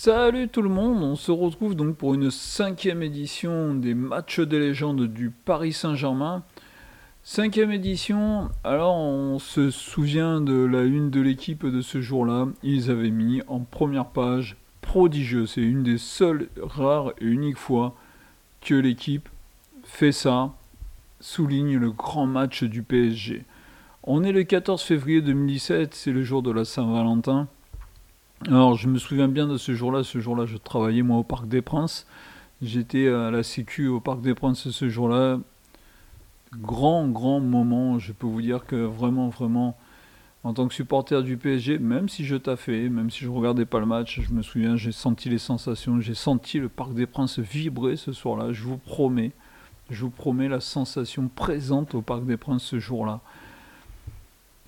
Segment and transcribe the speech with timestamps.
[0.00, 4.60] Salut tout le monde, on se retrouve donc pour une cinquième édition des matchs des
[4.60, 6.44] légendes du Paris Saint-Germain.
[7.24, 12.92] Cinquième édition, alors on se souvient de la une de l'équipe de ce jour-là, ils
[12.92, 17.96] avaient mis en première page prodigieux, c'est une des seules rares et uniques fois
[18.60, 19.28] que l'équipe
[19.82, 20.54] fait ça,
[21.18, 23.44] souligne le grand match du PSG.
[24.04, 27.48] On est le 14 février 2017, c'est le jour de la Saint-Valentin.
[28.46, 31.48] Alors je me souviens bien de ce jour-là, ce jour-là je travaillais moi au Parc
[31.48, 32.06] des Princes.
[32.62, 35.40] J'étais à la Sécu au Parc des Princes ce jour-là.
[36.54, 37.98] Grand, grand moment.
[37.98, 39.76] Je peux vous dire que vraiment, vraiment,
[40.44, 43.80] en tant que supporter du PSG, même si je taffais, même si je regardais pas
[43.80, 47.40] le match, je me souviens, j'ai senti les sensations, j'ai senti le Parc des Princes
[47.40, 48.52] vibrer ce soir-là.
[48.52, 49.32] Je vous promets,
[49.90, 53.20] je vous promets la sensation présente au Parc des Princes ce jour-là.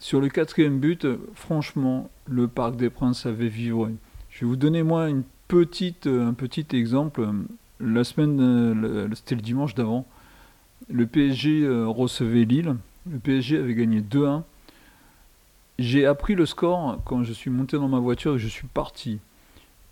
[0.00, 3.92] Sur le quatrième but, franchement, le Parc des Princes avait vibré.
[4.30, 7.28] Je vais vous donner moi une petite, un petit exemple.
[7.78, 10.06] La semaine, c'était le dimanche d'avant,
[10.88, 12.76] le PSG euh, recevait Lille.
[13.10, 14.42] Le PSG avait gagné 2-1.
[15.78, 19.18] J'ai appris le score quand je suis monté dans ma voiture et je suis parti.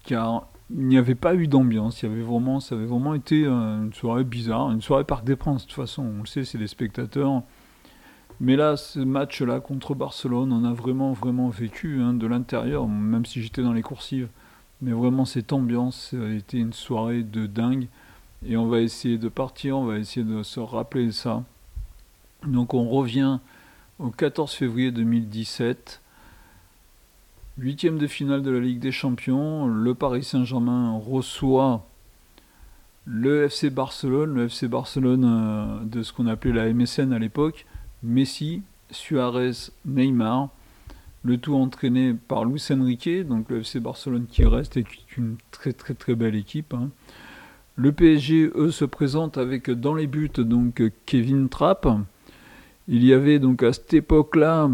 [0.05, 2.03] Car il n'y avait pas eu d'ambiance.
[2.03, 5.25] Il y avait vraiment, ça avait vraiment été euh, une soirée bizarre, une soirée Parc
[5.25, 5.63] des Princes.
[5.63, 7.43] De toute façon, on le sait, c'est des spectateurs.
[8.41, 13.27] Mais là, ce match-là contre Barcelone, on a vraiment, vraiment vécu hein, de l'intérieur, même
[13.27, 14.29] si j'étais dans les coursives.
[14.81, 17.89] Mais vraiment, cette ambiance, ça a été une soirée de dingue.
[18.47, 21.43] Et on va essayer de partir, on va essayer de se rappeler ça.
[22.47, 23.41] Donc on revient
[23.99, 26.01] au 14 février 2017.
[27.59, 29.67] Huitième de finale de la Ligue des Champions.
[29.67, 31.85] Le Paris Saint-Germain reçoit
[33.05, 37.67] le FC Barcelone, le FC Barcelone euh, de ce qu'on appelait la MSN à l'époque.
[38.03, 40.49] Messi, Suarez, Neymar,
[41.25, 45.17] le tout entraîné par Luis Enrique, donc le FC Barcelone qui reste et qui est
[45.17, 46.75] une très très très belle équipe.
[46.75, 46.91] Hein.
[47.77, 51.87] Le PSG, eux, se présente avec dans les buts donc Kevin Trapp.
[52.89, 54.71] Il y avait donc à cette époque-là,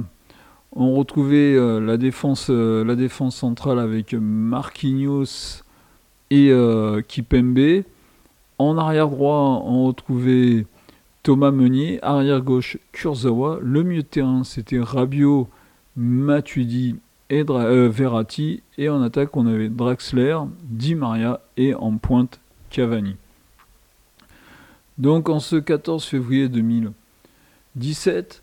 [0.77, 5.63] on retrouvait euh, la, défense, euh, la centrale avec Marquinhos
[6.31, 7.85] et euh, Kipembe.
[8.59, 10.67] En arrière droit, on retrouvait
[11.25, 15.49] Thomas Meunier, arrière gauche Kurzawa, le milieu de terrain c'était Rabiot,
[15.97, 16.97] Matuidi
[17.31, 17.91] et euh,
[18.77, 23.17] et en attaque on avait Draxler, Di Maria et en pointe Cavani.
[24.99, 28.43] Donc en ce 14 février 2017,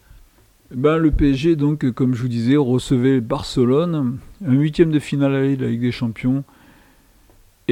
[0.72, 5.42] ben, le PSG, donc, comme je vous disais, recevait Barcelone, un huitième de finale à
[5.42, 6.44] de la Ligue des Champions,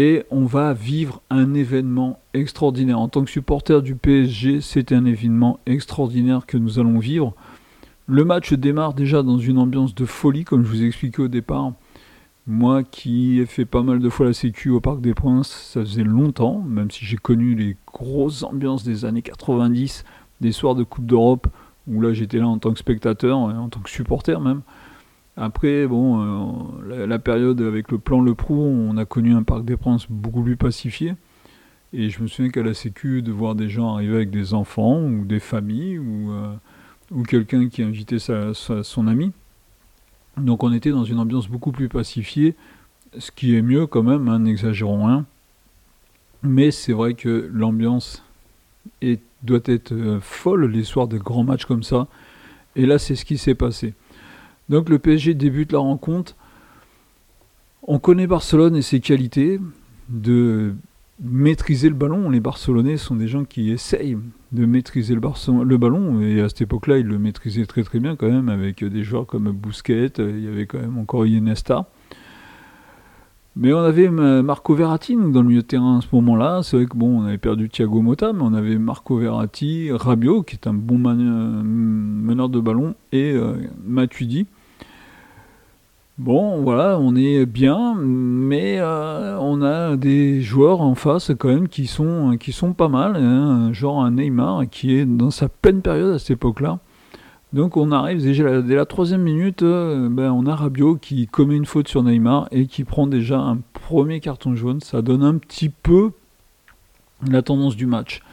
[0.02, 3.00] et on va vivre un événement extraordinaire.
[3.00, 7.36] En tant que supporter du PSG, c'est un événement extraordinaire que nous allons vivre.
[8.08, 11.28] Le match démarre déjà dans une ambiance de folie, comme je vous ai expliqué au
[11.28, 11.74] départ.
[12.48, 15.82] Moi qui ai fait pas mal de fois la sécu au Parc des Princes, ça
[15.82, 20.06] faisait longtemps, même si j'ai connu les grosses ambiances des années 90,
[20.40, 21.50] des soirs de Coupe d'Europe,
[21.88, 24.62] où là j'étais là en tant que spectateur, en tant que supporter même.
[25.41, 29.63] Après, bon, euh, la, période avec le plan Le Prou, on a connu un Parc
[29.63, 31.16] des Princes beaucoup plus pacifié.
[31.94, 35.01] Et je me souviens qu'à la Sécu, de voir des gens arriver avec des enfants
[35.01, 36.53] ou des familles ou, euh,
[37.11, 39.31] ou quelqu'un qui invitait sa, son ami.
[40.35, 42.56] Donc on était dans une ambiance beaucoup plus pacifiée,
[43.17, 45.25] ce qui est mieux quand même, hein, n'exagérons rien.
[46.44, 48.25] Mais c'est vrai que l'ambiance
[49.44, 52.07] doit être euh, folle les soirs de grands matchs comme ça.
[52.75, 53.94] Et là, c'est ce qui s'est passé.
[54.69, 56.35] Donc le PSG débute la rencontre.
[57.84, 59.59] On connaît Barcelone et ses qualités
[60.09, 60.75] de
[61.22, 62.30] maîtriser le ballon.
[62.30, 64.18] Les Barcelonais sont des gens qui essayent
[64.52, 66.22] de maîtriser le, ballon.
[66.22, 69.25] Et à cette époque-là, ils le maîtrisaient très très bien quand même avec des joueurs
[69.25, 70.12] comme Bousquet.
[70.19, 71.88] Il y avait quand même encore Iniesta.
[73.56, 76.62] Mais on avait Marco Verratti dans le milieu de terrain à ce moment-là.
[76.63, 80.44] C'est vrai que bon, on avait perdu Thiago Motta, mais on avait Marco Verratti, Rabiot,
[80.44, 83.56] qui est un bon meneur de ballon, et euh,
[83.86, 84.46] Matuidi.
[86.19, 91.69] Bon, voilà, on est bien, mais euh, on a des joueurs en face quand même
[91.69, 93.16] qui sont, qui sont pas mal.
[93.16, 96.80] Hein, genre un Neymar qui est dans sa peine période à cette époque-là.
[97.54, 101.56] Donc on arrive déjà dès la troisième minute, euh, ben, on a Rabiot qui commet
[101.56, 104.81] une faute sur Neymar et qui prend déjà un premier carton jaune.
[104.81, 106.12] Ça donne un petit peu
[107.25, 108.24] la tendance du match.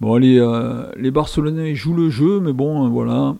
[0.00, 3.36] Bon, les, euh, les Barcelonais jouent le jeu, mais bon, voilà,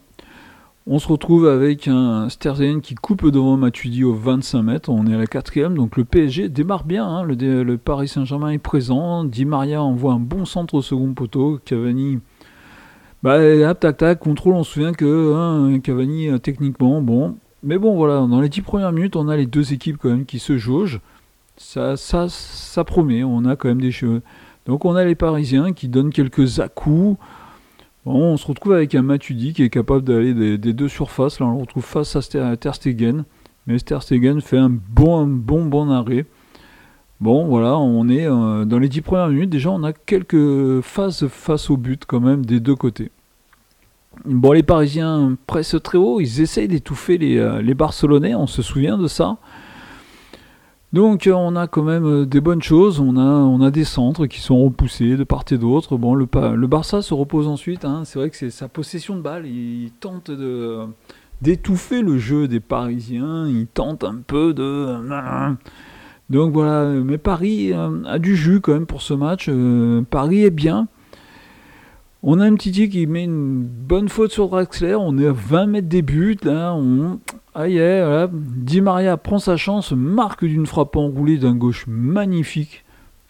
[0.86, 4.90] on se retrouve avec un Sterzen qui coupe devant Matuidi au 25 mètres.
[4.90, 7.06] On est à la quatrième, donc le PSG démarre bien.
[7.06, 7.22] Hein.
[7.24, 9.24] Le, Paris Saint-Germain est présent.
[9.24, 11.58] Di Maria envoie un bon centre au second poteau.
[11.64, 12.18] Cavani,
[13.22, 13.38] bah,
[13.70, 14.54] hop, tac, tac, contrôle.
[14.54, 17.36] On se souvient que hein, Cavani, euh, techniquement, bon.
[17.62, 20.26] Mais bon, voilà, dans les 10 premières minutes, on a les deux équipes quand même
[20.26, 21.00] qui se jaugent.
[21.56, 24.20] Ça, ça, ça promet, on a quand même des cheveux.
[24.66, 27.16] Donc on a les Parisiens qui donnent quelques à-coups.
[28.06, 31.40] On se retrouve avec un Matuidi qui est capable d'aller des, deux surfaces.
[31.40, 33.24] Là, on le retrouve face à Ter Stegen.
[33.66, 36.26] Mais Ter Stegen fait un bon, bon, bon arrêt.
[37.20, 39.48] Bon, voilà, on est euh, dans les dix premières minutes.
[39.48, 43.10] Déjà, on a quelques phases face au but quand même des deux côtés.
[44.26, 46.20] Bon, les Parisiens pressent très haut.
[46.20, 48.34] Ils essayent d'étouffer les, euh, les Barcelonais.
[48.34, 49.38] On se souvient de ça.
[50.94, 54.64] Donc on a quand même euh, des bonnes choses, on a, des centres qui sont
[54.64, 55.96] repoussés de part et d'autre.
[55.96, 58.02] Bon, le, le Barça se repose ensuite, hein.
[58.04, 60.30] c'est vrai que c'est sa possession de balle, il tente
[61.42, 64.96] d'étouffer le jeu des Parisiens, il tente un peu de...
[66.30, 70.44] Donc voilà, mais Paris euh, a du jus quand même pour ce match, euh, Paris
[70.44, 70.86] est bien.
[72.26, 75.66] On a un petit qui met une bonne faute sur Draxler, on est à 20
[75.66, 77.20] mètres des buts, là, on,
[77.54, 78.28] voilà.
[78.32, 82.82] Di Maria prend sa chance, marque d'une frappe enroulée d'un gauche magnifique.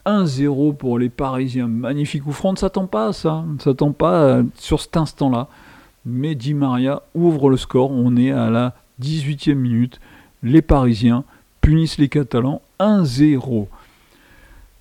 [0.07, 2.25] 1-0 pour les Parisiens, magnifique.
[2.29, 5.49] Ou on ne s'attend pas à ça, ne s'attend pas euh, sur cet instant-là.
[6.07, 9.99] Mais Di Maria ouvre le score, on est à la 18e minute.
[10.45, 11.25] Les Parisiens
[11.61, 13.67] punissent les Catalans 1-0.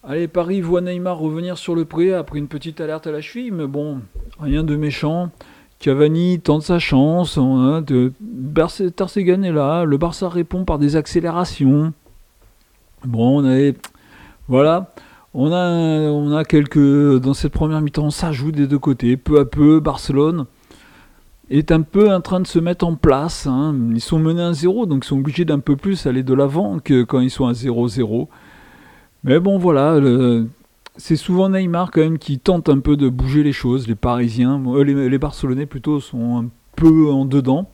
[0.06, 3.52] Allez, Paris voit Neymar revenir sur le pré après une petite alerte à la cheville,
[3.52, 4.02] mais bon,
[4.38, 5.30] rien de méchant.
[5.80, 11.94] Cavani tente sa chance, hein, de, est là, le Barça répond par des accélérations.
[13.06, 13.72] Bon, on a,
[14.50, 14.94] voilà,
[15.34, 15.70] on a,
[16.12, 20.48] on quelques, dans cette première mi-temps, ça joue des deux côtés, peu à peu, Barcelone
[21.50, 23.48] est un peu en train de se mettre en place.
[23.48, 23.74] Hein.
[23.92, 26.80] Ils sont menés à 0, donc ils sont obligés d'un peu plus aller de l'avant
[26.80, 28.28] que quand ils sont à 0-0.
[29.24, 30.00] Mais bon, voilà,
[30.98, 33.88] c'est souvent Neymar quand même qui tente un peu de bouger les choses.
[33.88, 37.70] Les Parisiens, euh, les, Barcelonais plutôt, sont un peu en dedans.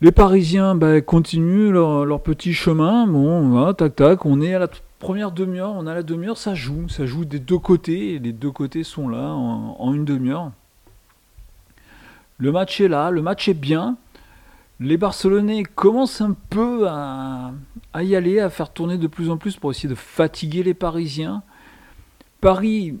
[0.00, 3.06] Les Parisiens bah, continuent leur, petit chemin.
[3.06, 4.68] Bon, voilà, tac tac, on est à la
[5.00, 8.18] première demi-heure, on a la demi-heure, ça joue, ça joue des deux côtés.
[8.18, 10.52] les deux côtés sont là en, une demi-heure.
[12.38, 13.96] Le match est là, le match est bien.
[14.80, 17.52] Les Barcelonais commencent un peu à,
[18.00, 21.42] y aller, à faire tourner de plus en plus pour essayer de fatiguer les Parisiens.
[22.40, 22.96] Paris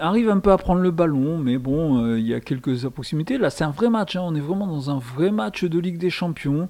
[0.00, 3.38] arrive un peu à prendre le ballon, mais bon, euh, il y a quelques proximités.
[3.38, 4.22] Là, c'est un vrai match, hein.
[4.24, 6.68] on est vraiment dans un vrai match de Ligue des Champions.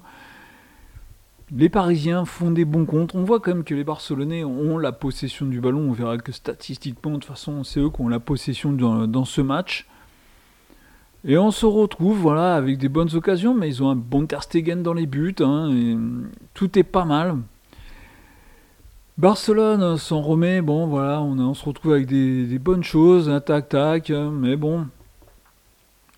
[1.55, 3.13] Les Parisiens font des bons comptes.
[3.15, 5.89] On voit quand même que les Barcelonais ont la possession du ballon.
[5.89, 9.41] On verra que statistiquement, de toute façon, c'est eux qui ont la possession dans, ce
[9.41, 9.87] match.
[11.25, 14.83] Et on se retrouve voilà, avec des bonnes occasions, mais ils ont un bon Terstegen
[14.83, 15.35] dans les buts.
[15.39, 15.71] Hein,
[16.53, 17.37] tout est pas mal.
[19.17, 24.09] Barcelone s'en remet, bon voilà, on, se retrouve avec des, bonnes choses, un tac tac,
[24.09, 24.87] mais bon.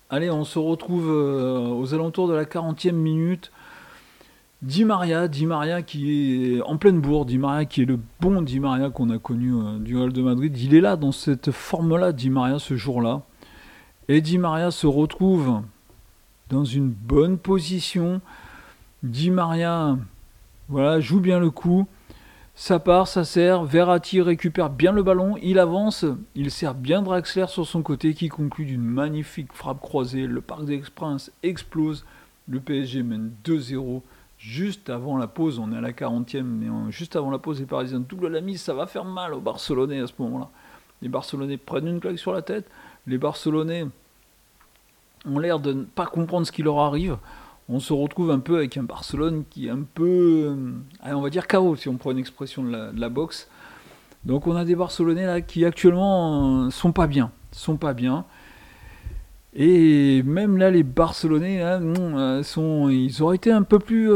[0.08, 3.52] Allez, on se retrouve euh, aux alentours de la 40e minute.
[4.62, 8.40] Di Maria, Di Maria qui est en pleine bourre, Di Maria qui est le bon
[8.40, 10.56] Di Maria qu'on a connu euh, du Real de Madrid.
[10.58, 13.22] Il est là dans cette forme-là, Di Maria, ce jour-là.
[14.08, 15.62] Et Di Maria se retrouve
[16.48, 18.20] dans une bonne position.
[19.02, 19.98] Di Maria,
[20.68, 21.88] voilà, joue bien le coup.
[22.54, 23.64] Ça part, ça sert.
[23.64, 25.36] Verratti récupère bien le ballon.
[25.42, 26.04] Il avance.
[26.36, 30.28] Il sert bien Draxler sur son côté qui conclut d'une magnifique frappe croisée.
[30.28, 32.04] Le Parc des Princes explose.
[32.48, 34.02] Le PSG mène 2-0
[34.38, 35.58] juste avant la pause.
[35.58, 38.62] On est à la 40e, mais juste avant la pause, les Parisiens double la mise.
[38.62, 40.48] Ça va faire mal aux Barcelonais à ce moment-là.
[41.02, 42.70] Les Barcelonais prennent une claque sur la tête.
[43.06, 43.86] Les Barcelonais
[45.26, 47.16] ont l'air de ne pas comprendre ce qui leur arrive
[47.68, 51.30] on se retrouve un peu avec un Barcelone qui est un peu, euh, on va
[51.30, 53.48] dire chaos si on prend une expression de la, boxe.
[54.24, 58.24] Donc on a des Barcelonais là qui actuellement euh, sont pas bien, sont pas bien.
[59.58, 64.10] Et même là, les Barcelonais, euh, sont, ils auraient été un peu plus.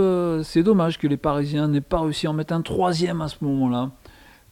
[0.44, 3.36] c'est dommage que les Parisiens n'aient pas réussi à en mettre un troisième à ce
[3.42, 3.90] moment-là.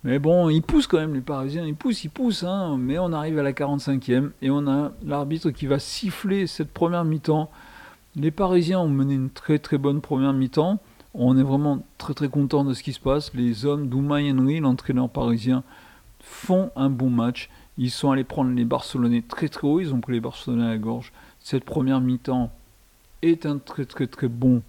[0.05, 2.45] Mais bon, ils poussent quand même, les Parisiens, ils poussent, ils poussent.
[2.45, 2.77] Hein.
[2.79, 7.05] mais on arrive à la 45e et on a l'arbitre qui va siffler cette première
[7.05, 7.51] mi-temps
[8.19, 10.81] les Parisiens ont mené une très très bonne première mi-temps.
[11.15, 13.33] On est vraiment très très content de ce qui se passe.
[13.35, 15.63] Les hommes d'Oumay Henry, l'entraîneur parisien,
[16.21, 17.49] font un bon match.
[17.77, 19.81] Ils sont allés prendre les Barcelonais très très haut.
[19.81, 21.13] Ils ont pris les Barcelonais à la gorge.
[21.41, 22.51] Cette première mi-temps
[23.23, 24.63] est un très très très bon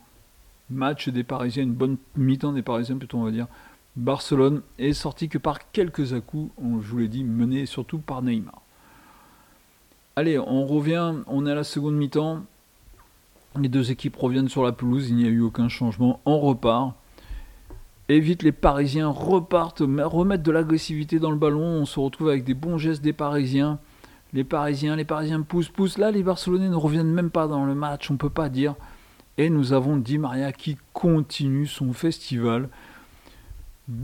[0.70, 3.48] match des Parisiens, une bonne mi-temps des Parisiens plutôt on va dire.
[4.00, 8.62] Barcelone est sorti que par quelques à-coups, je vous l'ai dit, mené surtout par Neymar.
[10.16, 12.44] Allez, on revient, on est à la seconde mi-temps.
[13.60, 16.94] Les deux équipes reviennent sur la pelouse, il n'y a eu aucun changement, on repart.
[18.08, 22.46] Et vite les Parisiens repartent, remettent de l'agressivité dans le ballon, on se retrouve avec
[22.46, 23.80] des bons gestes des Parisiens.
[24.32, 25.98] Les Parisiens, les Parisiens poussent, poussent.
[25.98, 28.76] Là, les Barcelonais ne reviennent même pas dans le match, on ne peut pas dire.
[29.38, 32.70] Et nous avons Di Maria qui continue son festival.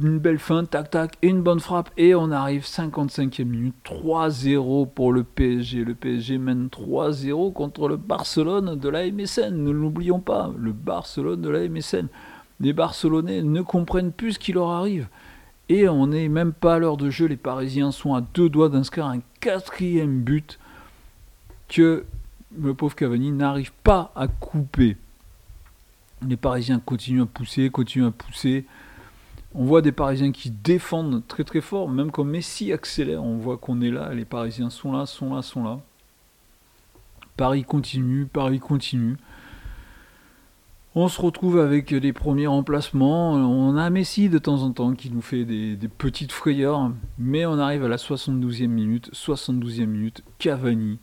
[0.04, 5.13] Une belle fin, tac tac, une bonne frappe, et on arrive 55e minute, 3-0 pour
[5.13, 5.84] le PSG.
[5.84, 11.42] Le PSG mène 3-0 contre le Barcelone de la MSN, ne l'oublions pas, le Barcelone
[11.42, 12.08] de la MSN.
[12.60, 15.08] Les Barcelonais ne comprennent plus ce qui leur arrive.
[15.70, 18.70] Et on n'est même pas à l'heure de jeu, les Parisiens sont à deux doigts
[18.70, 20.60] d'inscrire un quatrième but
[21.68, 22.06] que
[22.58, 24.98] le pauvre Cavani n'arrive pas à couper.
[26.27, 28.65] Les Parisiens continuent à pousser, continuent à pousser.
[29.58, 33.58] On voit des Parisiens qui défendent très très fort, même quand Messi accélère, on voit
[33.58, 35.80] qu'on est là, les Parisiens sont là, sont là, sont là.
[37.38, 39.18] Paris continue, Paris continue.
[40.94, 43.34] On se retrouve avec les premiers remplacements.
[43.34, 47.46] On a Messi de temps en temps qui nous fait des, des petites frayeurs, mais
[47.46, 49.10] on arrive à la 72e minute.
[49.14, 51.00] 72e minute, Cavani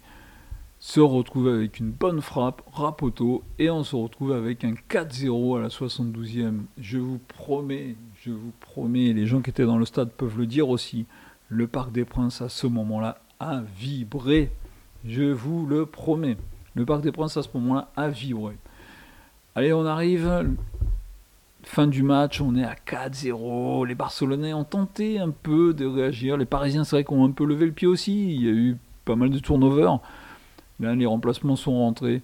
[0.83, 5.63] se retrouve avec une bonne frappe, Rapoto, et on se retrouve avec un 4-0 à
[5.63, 6.63] la 72e.
[6.77, 10.45] Je vous promets, je vous promets, les gens qui étaient dans le stade peuvent le
[10.45, 11.07] dire aussi,
[11.49, 14.51] le Parc des Princes à ce moment-là a vibré.
[15.05, 16.37] Je vous le promets.
[16.75, 18.57] Le Parc des Princes à ce moment-là a vibré.
[19.55, 20.49] Allez, on arrive.
[21.63, 23.87] Fin du match, on est à 4-0.
[23.87, 26.37] Les Barcelonais ont tenté un peu de réagir.
[26.37, 28.35] Les Parisiens, c'est vrai qu'on a un peu levé le pied aussi.
[28.35, 29.89] Il y a eu pas mal de turnover.
[30.83, 32.23] Les remplacements sont rentrés.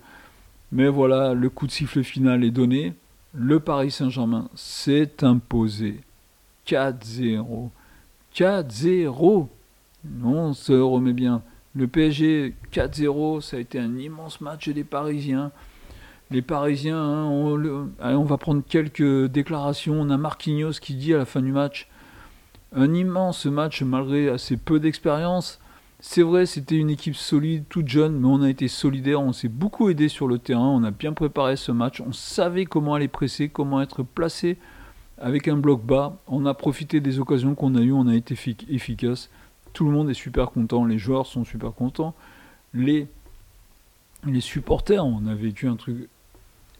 [0.73, 2.95] Mais voilà, le coup de sifflet final est donné
[3.35, 6.00] le Paris Saint-Germain s'est imposé
[6.67, 7.71] 4-0.
[8.35, 9.47] 4-0
[10.25, 11.43] On se remet bien.
[11.75, 15.53] Le PSG 4-0, ça a été un immense match des Parisiens.
[16.31, 20.00] Les Parisiens, hein, on, va prendre quelques déclarations.
[20.00, 21.88] On a Marquinhos qui dit à la fin du match
[22.75, 25.61] un immense match malgré assez peu d'expérience.
[26.00, 29.49] C'est vrai, c'était une équipe solide, toute jeune, mais on a été solidaire, on s'est
[29.49, 33.09] beaucoup aidé sur le terrain, on a bien préparé ce match, on savait comment aller
[33.09, 34.59] presser, comment être placé
[35.21, 38.37] avec un bloc bas, on a profité des occasions qu'on a eues, on a été
[38.69, 39.28] efficace.
[39.73, 42.14] Tout le monde est super content, les joueurs sont super contents,
[42.73, 43.09] les,
[44.25, 46.09] les supporters, on a vécu un truc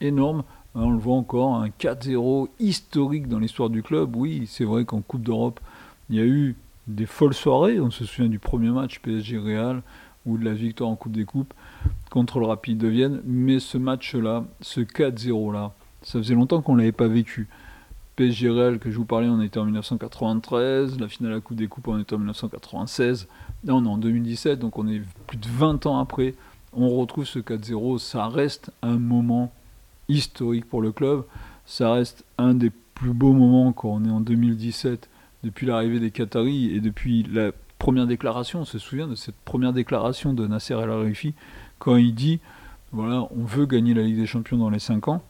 [0.01, 0.45] énorme,
[0.77, 4.15] on le voit encore, un 4-0 historique dans l'histoire du club.
[4.15, 5.59] Oui, c'est vrai qu'en Coupe d'Europe,
[6.09, 6.55] il y a eu
[6.89, 7.79] des folles soirées.
[7.81, 9.83] On se souvient du premier match PSG Real
[10.27, 11.55] ou de la victoire en Coupe des Coupes
[12.11, 13.21] contre le Rapide de Vienne.
[13.25, 17.49] Mais ce match-là, ce 4-0-là, ça faisait longtemps qu'on ne l'avait pas vécu.
[18.17, 20.99] PSG Real, que je vous parlais, on était en 1993.
[20.99, 23.29] La finale à Coupe des Coupes, on était en 1996.
[23.65, 26.35] Là, on est en 2017, donc on est plus de 20 ans après.
[26.73, 27.99] On retrouve ce 4-0.
[27.99, 29.53] Ça reste un moment
[30.09, 31.25] historique pour le club.
[31.65, 35.09] Ça reste un des plus beaux moments quand on est en 2017
[35.45, 39.73] depuis l'arrivée des Qataris et depuis la première déclaration, on se souvient de cette première
[39.73, 41.35] déclaration de Nasser El Arifi
[41.79, 42.41] quand il dit
[42.93, 45.23] voilà, on veut gagner la Ligue des Champions dans les 5 ans.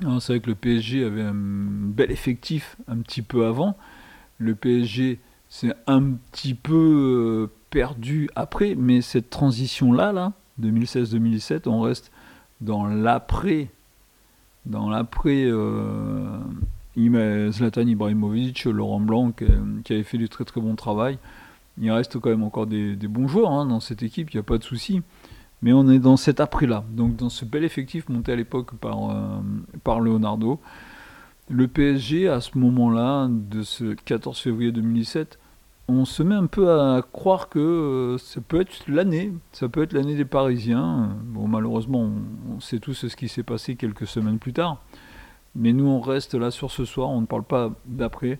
[0.00, 3.76] C'est vrai que le PSG avait un bel effectif un petit peu avant.
[4.38, 11.80] Le PSG s'est un petit peu euh, perdu après, mais cette transition-là, là, 2016-2017, on
[11.80, 12.10] reste
[12.60, 13.70] dans l'après,
[14.66, 16.38] dans l'après euh,
[16.96, 21.18] Zlatan Ibrahimovic, Laurent Blanc, qui avait fait du très très bon travail.
[21.80, 24.44] Il reste quand même encore des, bons joueurs hein, dans cette équipe, il n'y a
[24.44, 25.02] pas de souci.
[25.62, 29.10] Mais on est dans cet après-là, donc dans ce bel effectif monté à l'époque par,
[29.10, 30.60] euh, Leonardo.
[31.48, 35.38] Le PSG, à ce moment-là, de ce 14 février 2017,
[35.88, 39.82] on se met un peu à croire que euh, ça peut être l'année, ça peut
[39.82, 41.16] être l'année des Parisiens.
[41.24, 42.10] Bon, malheureusement,
[42.50, 44.82] on sait tous ce qui s'est passé quelques semaines plus tard.
[45.56, 48.38] Mais nous, on reste là sur ce soir, on ne parle pas d'après.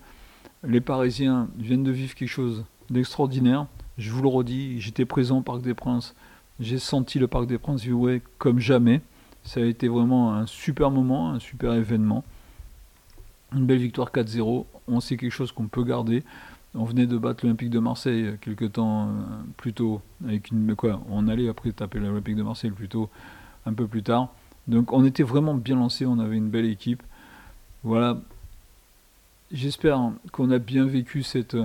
[0.65, 3.67] Les Parisiens viennent de vivre quelque chose d'extraordinaire.
[3.99, 6.15] Je vous le redis, j'étais présent au Parc des Princes.
[6.59, 9.01] J'ai senti le Parc des Princes vibrer comme jamais.
[9.45, 12.25] Ça a été vraiment un super moment, un super événement.
[13.55, 14.65] Une belle victoire 4-0.
[14.89, 16.25] On sait quelque chose qu'on peut garder.
[16.75, 19.13] On venait de battre l'Olympique de Marseille quelques temps euh,
[19.57, 20.03] plus tôt.
[21.11, 23.09] On allait après taper l'Olympique de Marseille plutôt
[23.65, 24.31] un peu plus tard.
[24.69, 27.03] Donc on était vraiment bien lancé, on avait une belle équipe.
[27.83, 28.21] Voilà.
[29.53, 31.57] J'espère qu'on a bien vécu cette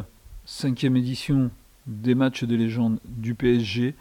[0.46, 1.50] cinquième édition
[1.88, 3.96] des matchs des légendes du PSG.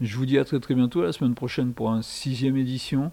[0.00, 3.12] Je vous dis à très très bientôt, la semaine prochaine pour une sixième édition.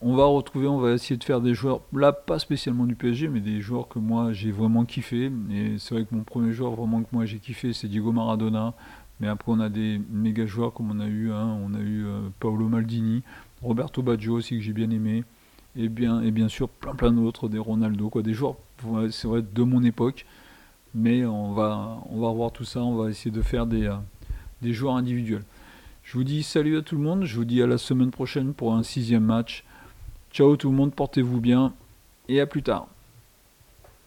[0.00, 3.28] On va retrouver, on va essayer de faire des joueurs, là pas spécialement du PSG,
[3.28, 5.32] mais des joueurs que moi j'ai vraiment kiffé.
[5.50, 8.74] Et c'est vrai que mon premier joueur vraiment que moi j'ai kiffé, c'est Diego Maradona.
[9.20, 12.28] Mais après on a des méga joueurs comme on a eu, on a eu euh,
[12.40, 13.22] Paolo Maldini,
[13.62, 15.24] Roberto Baggio aussi que j'ai bien aimé,
[15.76, 18.56] et bien, et bien sûr plein plein d'autres, des Ronaldo, quoi, des joueurs,
[19.10, 20.26] c'est vrai, de mon époque,
[20.94, 23.96] mais on va, on va revoir tout ça, on va essayer de faire des, euh,
[24.62, 25.44] des joueurs individuels.
[26.02, 28.54] Je vous dis salut à tout le monde, je vous dis à la semaine prochaine
[28.54, 29.64] pour un sixième match.
[30.32, 31.72] Ciao tout le monde, portez-vous bien,
[32.28, 32.88] et à plus tard.